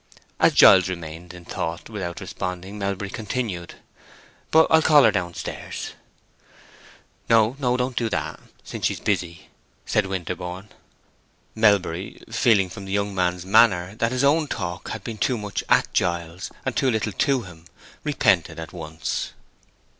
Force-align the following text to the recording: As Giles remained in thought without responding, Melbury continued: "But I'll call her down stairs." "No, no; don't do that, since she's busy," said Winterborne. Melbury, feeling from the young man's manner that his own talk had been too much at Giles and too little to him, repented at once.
As 0.39 0.53
Giles 0.55 0.89
remained 0.89 1.31
in 1.31 1.45
thought 1.45 1.87
without 1.87 2.21
responding, 2.21 2.79
Melbury 2.79 3.11
continued: 3.11 3.75
"But 4.49 4.65
I'll 4.71 4.81
call 4.81 5.03
her 5.03 5.11
down 5.11 5.35
stairs." 5.35 5.91
"No, 7.29 7.55
no; 7.59 7.77
don't 7.77 7.95
do 7.95 8.09
that, 8.09 8.39
since 8.63 8.87
she's 8.87 8.99
busy," 8.99 9.49
said 9.85 10.07
Winterborne. 10.07 10.69
Melbury, 11.53 12.19
feeling 12.31 12.67
from 12.67 12.85
the 12.85 12.91
young 12.91 13.13
man's 13.13 13.45
manner 13.45 13.93
that 13.97 14.11
his 14.11 14.23
own 14.23 14.47
talk 14.47 14.89
had 14.89 15.03
been 15.03 15.19
too 15.19 15.37
much 15.37 15.63
at 15.69 15.93
Giles 15.93 16.49
and 16.65 16.75
too 16.75 16.89
little 16.89 17.11
to 17.11 17.43
him, 17.43 17.65
repented 18.03 18.59
at 18.59 18.73
once. 18.73 19.33